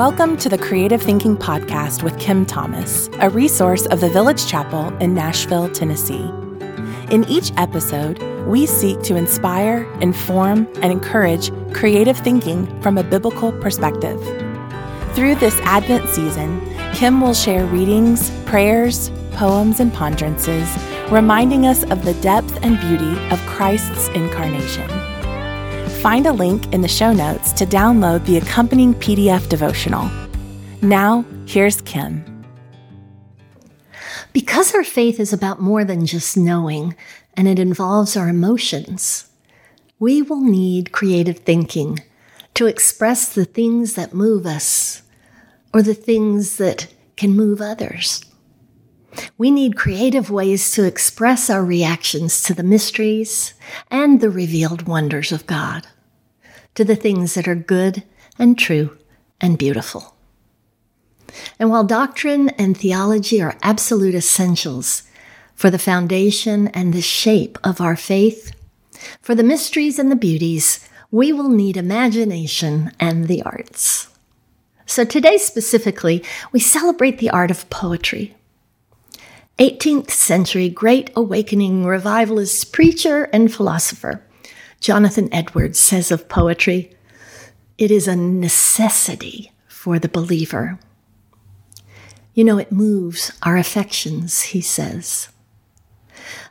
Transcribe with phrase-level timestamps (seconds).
[0.00, 4.96] Welcome to the Creative Thinking Podcast with Kim Thomas, a resource of the Village Chapel
[4.96, 6.24] in Nashville, Tennessee.
[7.10, 13.52] In each episode, we seek to inspire, inform, and encourage creative thinking from a biblical
[13.52, 14.18] perspective.
[15.14, 16.62] Through this Advent season,
[16.94, 20.66] Kim will share readings, prayers, poems, and ponderances,
[21.10, 24.88] reminding us of the depth and beauty of Christ's incarnation.
[26.00, 30.10] Find a link in the show notes to download the accompanying PDF devotional.
[30.80, 32.24] Now, here's Kim.
[34.32, 36.96] Because our faith is about more than just knowing,
[37.36, 39.28] and it involves our emotions,
[39.98, 41.98] we will need creative thinking
[42.54, 45.02] to express the things that move us
[45.74, 48.24] or the things that can move others.
[49.36, 53.54] We need creative ways to express our reactions to the mysteries
[53.90, 55.86] and the revealed wonders of God,
[56.74, 58.04] to the things that are good
[58.38, 58.96] and true
[59.40, 60.14] and beautiful.
[61.58, 65.04] And while doctrine and theology are absolute essentials
[65.54, 68.52] for the foundation and the shape of our faith,
[69.20, 74.08] for the mysteries and the beauties, we will need imagination and the arts.
[74.86, 78.34] So today specifically, we celebrate the art of poetry.
[79.60, 84.24] 18th century Great Awakening revivalist preacher and philosopher
[84.80, 86.96] Jonathan Edwards says of poetry,
[87.76, 90.78] it is a necessity for the believer.
[92.32, 95.28] You know, it moves our affections, he says.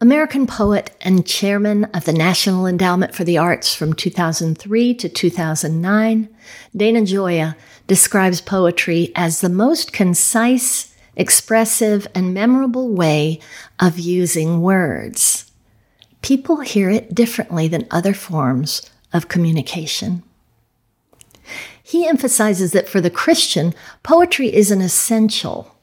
[0.00, 6.28] American poet and chairman of the National Endowment for the Arts from 2003 to 2009,
[6.76, 7.56] Dana Gioia
[7.88, 13.40] describes poetry as the most concise, expressive, and memorable way
[13.78, 15.50] of using words.
[16.22, 20.22] People hear it differently than other forms of communication.
[21.82, 25.76] He emphasizes that for the Christian, poetry is an essential.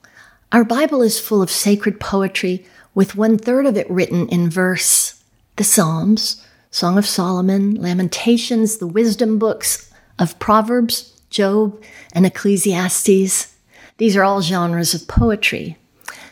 [0.52, 5.24] Our Bible is full of sacred poetry, with one third of it written in verse.
[5.58, 11.80] The Psalms, Song of Solomon, Lamentations, the wisdom books of Proverbs, Job,
[12.14, 13.56] and Ecclesiastes.
[14.00, 15.78] These are all genres of poetry.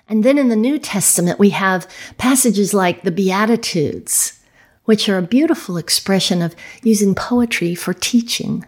[0.10, 4.40] And then in the New Testament, we have passages like the Beatitudes,
[4.86, 8.66] which are a beautiful expression of using poetry for teaching.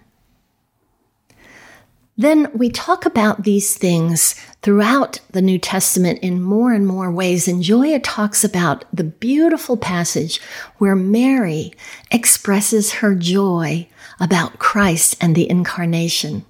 [2.17, 7.47] Then we talk about these things throughout the New Testament in more and more ways.
[7.47, 10.41] And Gioia talks about the beautiful passage
[10.79, 11.71] where Mary
[12.11, 13.87] expresses her joy
[14.19, 16.45] about Christ and the incarnation.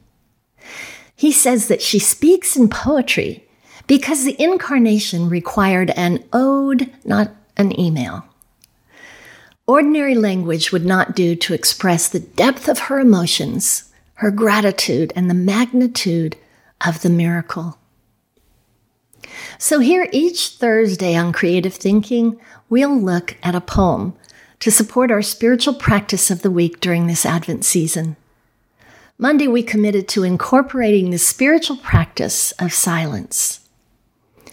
[1.20, 3.46] He says that she speaks in poetry
[3.88, 8.24] because the incarnation required an ode, not an email.
[9.68, 15.30] Ordinary language would not do to express the depth of her emotions her gratitude, and
[15.30, 16.36] the magnitude
[16.86, 17.78] of the miracle.
[19.58, 22.38] So, here each Thursday on Creative Thinking,
[22.68, 24.14] we'll look at a poem
[24.60, 28.18] to support our spiritual practice of the week during this Advent season.
[29.22, 33.60] Monday, we committed to incorporating the spiritual practice of silence,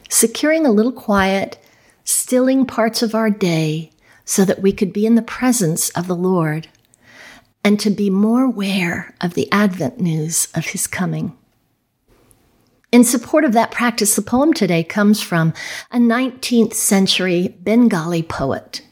[0.09, 1.56] securing a little quiet,
[2.03, 3.93] stilling parts of our day
[4.25, 6.66] so that we could be in the presence of the Lord
[7.62, 11.38] and to be more aware of the Advent news of his coming.
[12.91, 15.54] In support of that practice, the poem today comes from
[15.93, 18.83] a 19th century Bengali poet.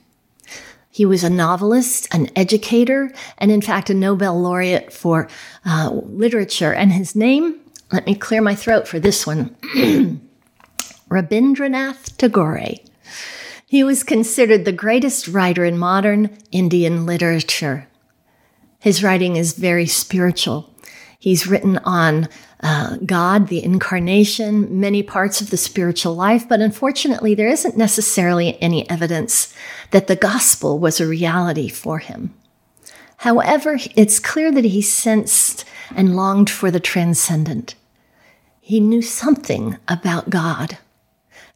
[0.94, 5.28] He was a novelist, an educator, and in fact, a Nobel laureate for
[5.66, 6.72] uh, literature.
[6.72, 7.58] And his name,
[7.90, 9.56] let me clear my throat for this one
[11.10, 12.76] Rabindranath Tagore.
[13.66, 17.88] He was considered the greatest writer in modern Indian literature.
[18.78, 20.72] His writing is very spiritual.
[21.24, 22.28] He's written on
[22.60, 28.60] uh, God, the incarnation, many parts of the spiritual life, but unfortunately, there isn't necessarily
[28.60, 29.54] any evidence
[29.90, 32.34] that the gospel was a reality for him.
[33.16, 35.64] However, it's clear that he sensed
[35.96, 37.74] and longed for the transcendent.
[38.60, 40.76] He knew something about God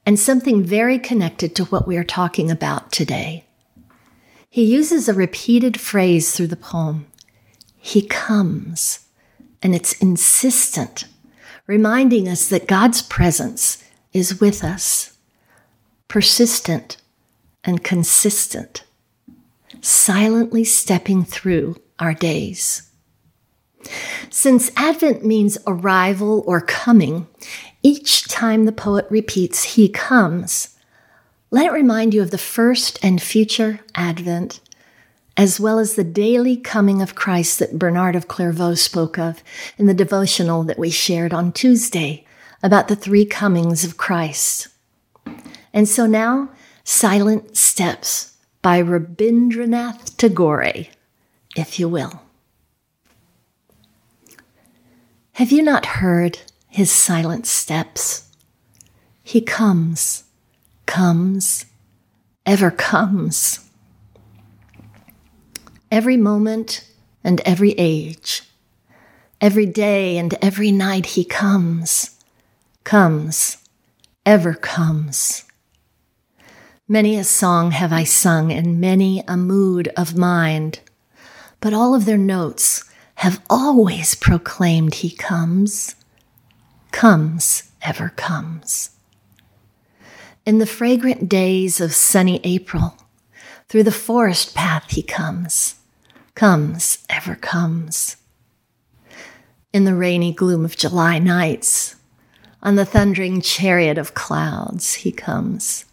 [0.07, 3.45] and something very connected to what we are talking about today.
[4.49, 7.05] He uses a repeated phrase through the poem
[7.77, 9.01] he comes,
[9.63, 11.05] and it's insistent,
[11.67, 13.83] reminding us that God's presence
[14.13, 15.17] is with us,
[16.07, 16.97] persistent
[17.65, 18.85] and consistent,
[19.81, 22.91] silently stepping through our days.
[24.31, 27.27] Since Advent means arrival or coming,
[27.83, 30.77] each time the poet repeats, He comes,
[31.51, 34.61] let it remind you of the first and future Advent
[35.39, 39.43] as well as the daily coming of Christ that Bernard of Clairvaux spoke of
[39.79, 42.27] in the devotional that we shared on Tuesday
[42.61, 44.67] about the three comings of Christ.
[45.73, 46.51] And so now,
[46.83, 50.89] Silent Steps by Rabindranath Tagore,
[51.55, 52.23] if you will.
[55.35, 58.25] Have you not heard his silent steps?
[59.23, 60.25] He comes,
[60.87, 61.67] comes,
[62.45, 63.68] ever comes.
[65.91, 66.85] Every moment
[67.25, 68.43] and every age,
[69.41, 72.19] every day and every night he comes,
[72.85, 73.57] comes,
[74.27, 75.45] ever comes.
[76.87, 80.81] Many a song have I sung and many a mood of mind,
[81.61, 82.85] but all of their notes
[83.17, 85.95] have always proclaimed he comes,
[86.93, 88.91] comes, ever comes.
[90.45, 92.95] In the fragrant days of sunny April,
[93.69, 95.75] through the forest path he comes,
[96.39, 98.17] comes, ever comes.
[99.73, 101.97] In the rainy gloom of July nights,
[102.63, 105.85] on the thundering chariot of clouds, he comes,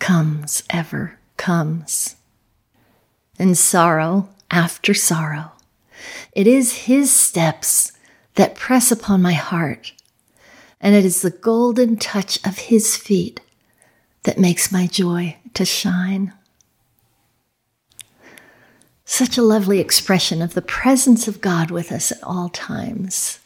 [0.00, 2.16] comes, ever comes.
[3.38, 5.52] In sorrow after sorrow,
[6.32, 7.92] it is His steps
[8.34, 9.92] that press upon my heart,
[10.80, 13.40] and it is the golden touch of His feet
[14.24, 16.32] that makes my joy to shine.
[19.10, 23.38] Such a lovely expression of the presence of God with us at all times.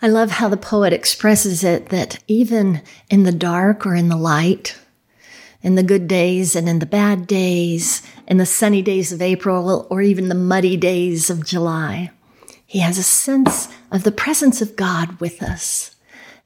[0.00, 2.80] I love how the poet expresses it that even
[3.10, 4.78] in the dark or in the light,
[5.60, 9.86] in the good days and in the bad days, in the sunny days of April
[9.90, 12.10] or even the muddy days of July.
[12.64, 15.96] He has a sense of the presence of God with us.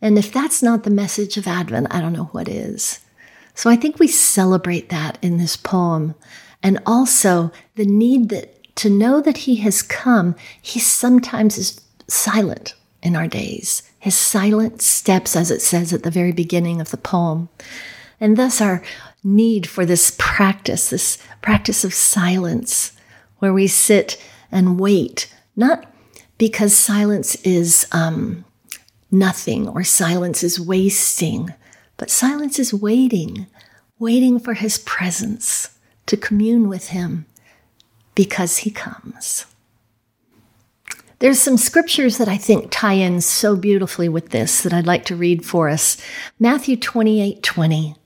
[0.02, 2.98] And if that's not the message of Advent, I don't know what is.
[3.54, 6.16] So I think we celebrate that in this poem.
[6.62, 12.74] And also the need that to know that he has come, he sometimes is silent
[13.02, 13.82] in our days.
[13.98, 17.48] His silent steps, as it says at the very beginning of the poem.
[18.20, 18.82] And thus our
[19.24, 22.92] need for this practice, this practice of silence,
[23.38, 25.92] where we sit and wait, not
[26.38, 28.44] because silence is um,
[29.10, 31.52] nothing or silence is wasting,
[31.96, 33.46] but silence is waiting,
[33.98, 35.77] waiting for his presence
[36.08, 37.26] to commune with him
[38.14, 39.46] because he comes.
[41.20, 45.04] There's some scriptures that I think tie in so beautifully with this that I'd like
[45.06, 45.96] to read for us.
[46.38, 47.96] Matthew 28 20.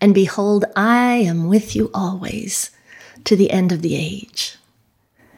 [0.00, 2.70] And behold, I am with you always
[3.24, 4.56] to the end of the age.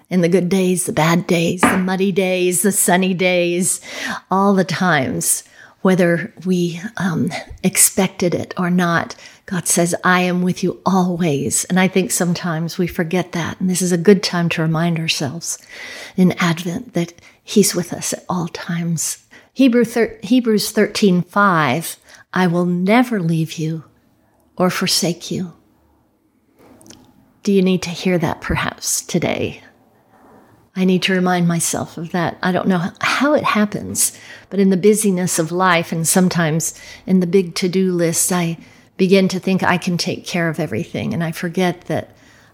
[0.08, 3.80] In the good days, the bad days, the muddy days, the sunny days,
[4.30, 5.42] all the times,
[5.80, 7.30] whether we um,
[7.62, 9.16] expected it or not,
[9.46, 11.64] God says, I am with you always.
[11.64, 13.60] And I think sometimes we forget that.
[13.60, 15.58] And this is a good time to remind ourselves
[16.16, 17.12] in Advent that
[17.42, 19.26] He's with us at all times.
[19.52, 21.96] Hebrew thir- Hebrews 13, 5,
[22.32, 23.84] I will never leave you
[24.56, 25.52] or forsake you.
[27.42, 29.62] Do you need to hear that perhaps today?
[30.74, 32.38] I need to remind myself of that.
[32.42, 34.18] I don't know how it happens,
[34.48, 38.56] but in the busyness of life and sometimes in the big to do list, I
[39.02, 41.12] begin to think I can take care of everything.
[41.12, 42.10] And I forget that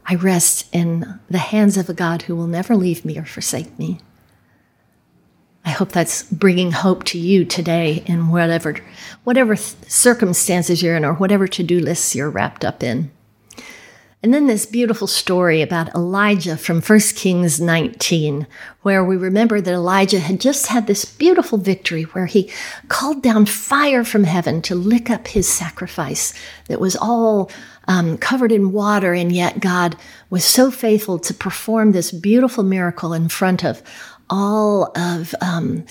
[0.06, 3.78] I rest in the hands of a God who will never leave me or forsake
[3.78, 4.00] me.
[5.66, 8.76] I hope that's bringing hope to you today in whatever,
[9.24, 13.10] whatever circumstances you're in or whatever to do lists you're wrapped up in.
[14.20, 18.48] And then this beautiful story about Elijah from 1 Kings 19,
[18.82, 22.50] where we remember that Elijah had just had this beautiful victory where he
[22.88, 26.34] called down fire from heaven to lick up his sacrifice
[26.66, 27.48] that was all
[27.86, 29.14] um, covered in water.
[29.14, 29.96] And yet God
[30.30, 33.84] was so faithful to perform this beautiful miracle in front of
[34.28, 35.84] all of um,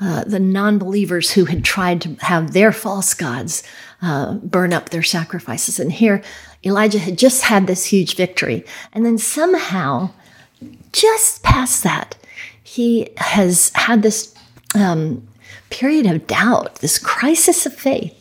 [0.00, 3.64] uh, the non believers who had tried to have their false gods
[4.02, 5.78] uh, burn up their sacrifices.
[5.78, 6.22] And here,
[6.64, 8.64] Elijah had just had this huge victory.
[8.92, 10.10] And then somehow,
[10.92, 12.16] just past that,
[12.62, 14.34] he has had this
[14.74, 15.26] um,
[15.70, 18.18] period of doubt, this crisis of faith.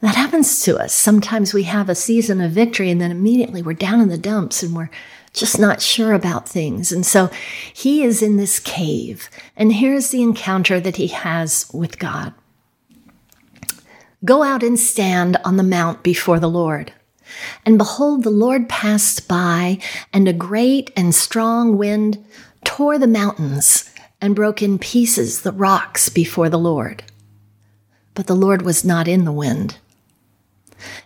[0.00, 0.92] That happens to us.
[0.92, 4.62] Sometimes we have a season of victory and then immediately we're down in the dumps
[4.62, 4.90] and we're
[5.32, 6.92] just not sure about things.
[6.92, 7.30] And so
[7.72, 12.32] he is in this cave, and here's the encounter that he has with God
[14.24, 16.92] Go out and stand on the mount before the Lord.
[17.64, 19.78] And behold, the Lord passed by,
[20.12, 22.24] and a great and strong wind
[22.64, 27.04] tore the mountains and broke in pieces the rocks before the Lord.
[28.14, 29.78] But the Lord was not in the wind.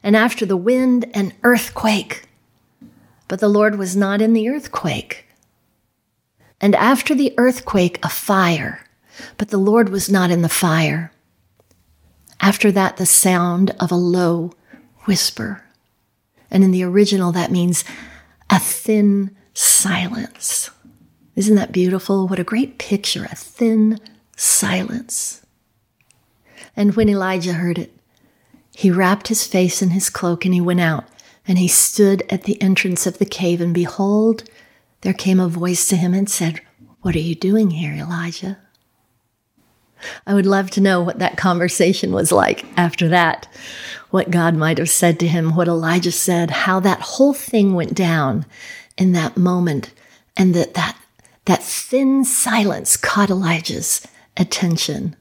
[0.02, 2.28] And after the wind, an earthquake
[3.32, 5.24] but the Lord was not in the earthquake.
[6.60, 8.84] And after the earthquake, a fire,
[9.38, 11.12] but the Lord was not in the fire.
[12.42, 14.52] After that, the sound of a low
[15.06, 15.64] whisper.
[16.52, 17.82] And in the original, that means
[18.50, 20.71] a thin silence.
[21.35, 22.28] Isn't that beautiful?
[22.28, 23.99] What a great picture, a thin
[24.37, 25.44] silence.
[26.76, 27.97] And when Elijah heard it,
[28.75, 31.06] he wrapped his face in his cloak and he went out,
[31.49, 34.44] and he stood at the entrance of the cave, and behold,
[35.00, 36.61] there came a voice to him and said,
[37.00, 38.59] What are you doing here, Elijah?
[40.26, 43.49] I would love to know what that conversation was like after that,
[44.11, 47.94] what God might have said to him, what Elijah said, how that whole thing went
[47.94, 48.47] down
[48.97, 49.92] in that moment,
[50.37, 50.97] and that that,
[51.47, 54.06] that thin silence caught Elijah's
[54.37, 55.16] attention.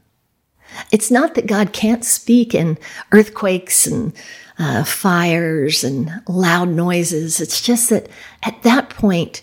[0.91, 2.77] It's not that God can't speak in
[3.11, 4.13] earthquakes and
[4.57, 7.39] uh, fires and loud noises.
[7.41, 8.07] It's just that
[8.43, 9.41] at that point,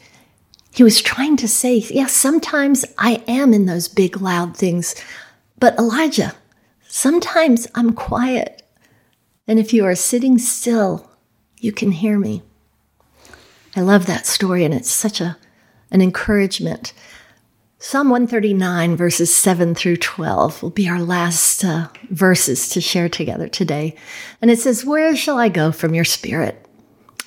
[0.73, 4.95] he was trying to say, yes, yeah, sometimes I am in those big, loud things,
[5.59, 6.35] but Elijah,
[6.89, 8.63] sometimes I'm quiet.
[9.47, 11.11] And if you are sitting still,
[11.59, 12.43] you can hear me.
[13.75, 15.37] I love that story, and it's such a,
[15.91, 16.93] an encouragement.
[17.79, 23.49] Psalm 139, verses 7 through 12, will be our last uh, verses to share together
[23.49, 23.95] today.
[24.43, 26.67] And it says, Where shall I go from your spirit?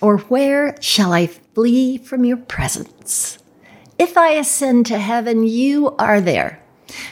[0.01, 3.37] Or where shall I flee from your presence?
[3.97, 6.60] If I ascend to heaven, you are there.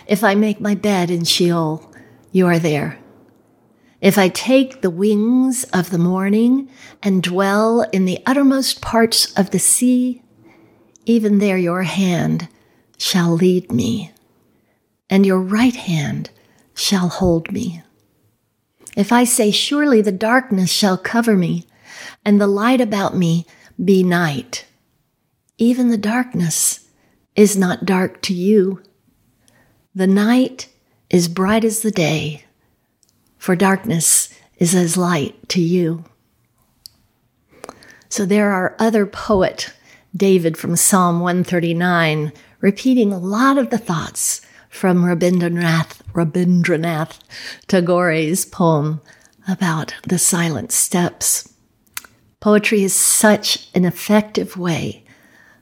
[0.08, 1.94] If I make my bed in Sheol,
[2.32, 3.00] you are there.
[4.02, 6.70] If I take the wings of the morning
[7.04, 10.22] and dwell in the uttermost parts of the sea,
[11.06, 12.48] even there your hand
[12.98, 14.12] shall lead me,
[15.10, 16.30] and your right hand
[16.74, 17.84] shall hold me.
[18.96, 21.66] If I say, Surely the darkness shall cover me,
[22.24, 23.46] and the light about me
[23.84, 24.66] be night,
[25.58, 26.88] even the darkness
[27.36, 28.82] is not dark to you.
[29.96, 30.70] The night
[31.10, 32.44] is bright as the day,
[33.40, 34.30] for darkness
[34.60, 36.06] is as light to you.
[38.08, 39.74] So there are other poet,
[40.16, 47.18] David from Psalm 139, repeating a lot of the thoughts from Rabindranath, Rabindranath
[47.68, 49.02] Tagore's poem
[49.48, 51.52] about the silent steps.
[52.40, 55.04] Poetry is such an effective way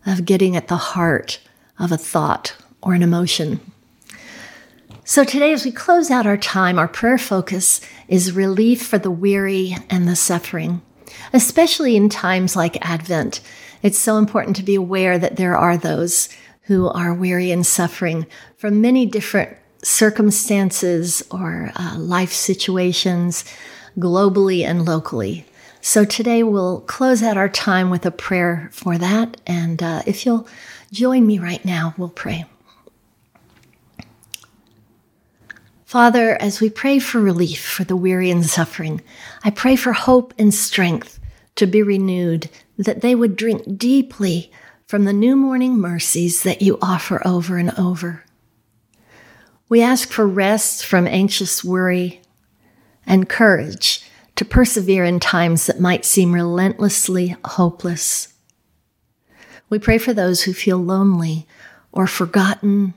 [0.05, 1.39] of getting at the heart
[1.79, 3.61] of a thought or an emotion.
[5.09, 9.09] So today, as we close out our time, our prayer focus is relief for the
[9.09, 10.81] weary and the suffering,
[11.31, 13.39] especially in times like Advent.
[13.81, 16.27] It's so important to be aware that there are those
[16.63, 23.45] who are weary and suffering from many different circumstances or uh, life situations,
[23.97, 25.45] globally and locally.
[25.79, 29.39] So today we'll close out our time with a prayer for that.
[29.47, 30.49] And uh, if you'll
[30.91, 32.43] join me right now, we'll pray.
[35.87, 39.01] Father, as we pray for relief for the weary and suffering,
[39.45, 41.17] I pray for hope and strength
[41.55, 44.51] to be renewed, that they would drink deeply
[44.85, 48.25] from the new morning mercies that you offer over and over.
[49.69, 52.19] We ask for rest from anxious worry
[53.05, 54.03] and courage
[54.35, 58.33] to persevere in times that might seem relentlessly hopeless.
[59.69, 61.47] We pray for those who feel lonely
[61.93, 62.93] or forgotten,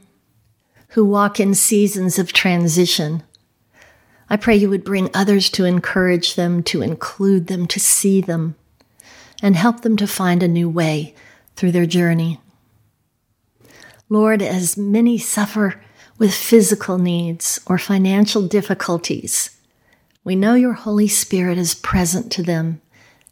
[0.91, 3.23] who walk in seasons of transition.
[4.29, 8.55] I pray you would bring others to encourage them, to include them, to see them,
[9.43, 11.15] and help them to find a new way
[11.57, 12.41] through their journey.
[14.09, 15.81] Lord, as many suffer
[16.19, 19.57] with physical needs or financial difficulties,
[20.25, 22.81] we know your Holy Spirit is present to them,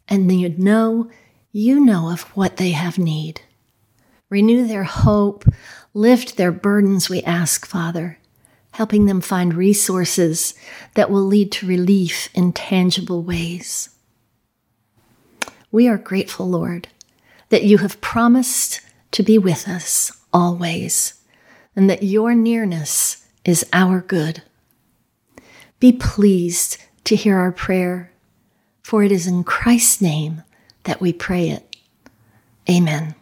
[0.07, 1.09] and you know
[1.51, 3.41] you know of what they have need.
[4.29, 5.45] Renew their hope,
[5.93, 8.19] lift their burdens, we ask, Father,
[8.71, 10.53] helping them find resources
[10.93, 13.89] that will lead to relief in tangible ways.
[15.71, 16.87] We are grateful, Lord,
[17.49, 18.81] that you have promised
[19.11, 21.21] to be with us always,
[21.75, 24.43] and that your nearness is our good.
[25.79, 28.11] Be pleased to hear our prayer,
[28.83, 30.43] for it is in Christ's name
[30.83, 31.75] that we pray it.
[32.69, 33.15] Amen.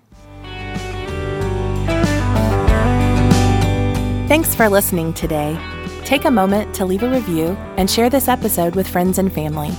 [4.27, 5.57] Thanks for listening today.
[6.03, 9.72] Take a moment to leave a review and share this episode with friends and family.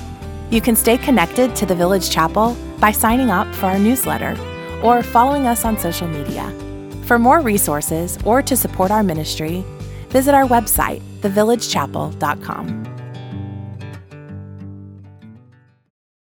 [0.48, 4.38] You can stay connected to the Village Chapel by signing up for our newsletter
[4.82, 6.50] or following us on social media.
[7.04, 9.66] For more resources or to support our ministry,
[10.08, 12.87] visit our website, thevillagechapel.com.